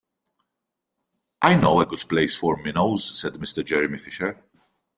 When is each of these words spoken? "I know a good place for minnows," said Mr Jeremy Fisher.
"I 1.43 1.53
know 1.57 1.79
a 1.79 1.85
good 1.85 2.09
place 2.09 2.35
for 2.35 2.57
minnows," 2.57 3.19
said 3.21 3.33
Mr 3.33 3.63
Jeremy 3.63 3.99
Fisher. 3.99 4.43